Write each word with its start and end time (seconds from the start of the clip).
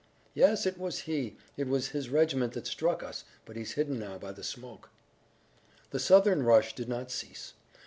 "Yes, 0.33 0.65
it 0.65 0.79
was 0.79 1.01
he. 1.01 1.37
It 1.57 1.67
was 1.67 1.89
his 1.89 2.09
regiment 2.09 2.53
that 2.53 2.65
struck 2.65 3.03
us, 3.03 3.23
but 3.45 3.55
he's 3.55 3.73
hidden 3.73 3.99
now 3.99 4.17
by 4.17 4.31
the 4.31 4.41
smoke." 4.43 4.89
The 5.91 5.99
Southern 5.99 6.41
rush 6.41 6.73
did 6.73 6.89
not 6.89 7.11
cease. 7.11 7.53